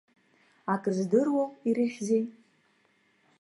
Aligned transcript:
Акрыздыруоу, 0.73 1.49
ирыхьзеи?! 1.67 2.23